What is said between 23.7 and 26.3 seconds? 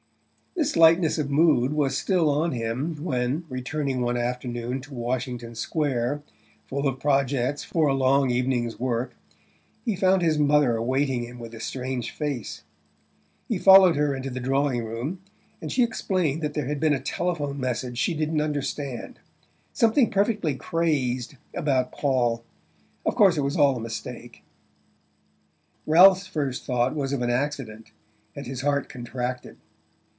a mistake... Ralph's